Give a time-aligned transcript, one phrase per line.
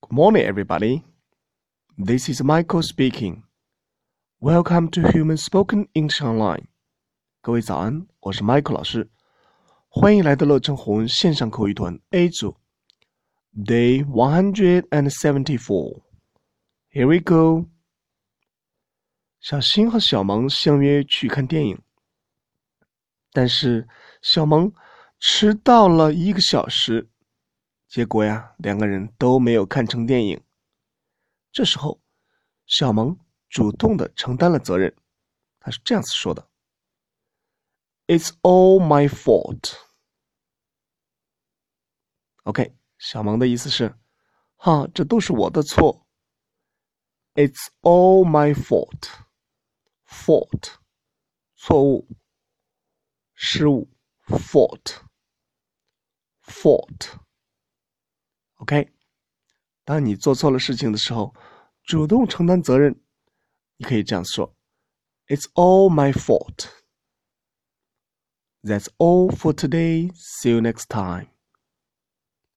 [0.00, 1.02] Good morning, everybody.
[1.96, 3.44] This is Michael speaking.
[4.40, 6.66] Welcome to Human Spoken English Online.
[7.40, 9.10] 各位早安，我是 Michael 老师，
[9.88, 12.56] 欢迎来到乐成红线上口语团 A 组，
[13.54, 16.02] Day one hundred and seventy-four.
[16.90, 17.68] Here we go.
[19.40, 21.78] 小新和小萌相约去看电影，
[23.32, 23.88] 但是
[24.20, 24.72] 小萌
[25.18, 27.08] 迟到了一个小时。
[27.87, 30.43] 结果呀，两个人都没有看成电影。
[31.51, 32.01] 这时候，
[32.65, 33.17] 小萌
[33.49, 34.95] 主动的承担了责任，
[35.59, 36.49] 他是这样子说的
[38.07, 39.77] ：“It's all my fault。”
[42.43, 43.97] OK，小萌的意思是，
[44.57, 46.07] 哈，这都是我的错。
[47.33, 49.25] It's all my fault。
[50.05, 50.75] fault，
[51.55, 52.07] 错误，
[53.33, 53.89] 失误
[54.25, 54.87] ，fault，fault。
[58.57, 58.91] OK，
[59.85, 61.33] 当你做错了事情的时候，
[61.83, 62.99] 主动承担责任，
[63.77, 64.55] 你可以这样说
[65.27, 66.67] ：“It's all my fault.”
[68.63, 70.11] That's all for today.
[70.15, 71.27] See you next time.